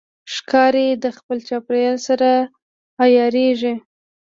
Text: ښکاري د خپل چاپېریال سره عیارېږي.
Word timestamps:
ښکاري 0.33 0.87
د 1.03 1.05
خپل 1.17 1.37
چاپېریال 1.49 1.97
سره 2.07 2.29
عیارېږي. 3.03 3.73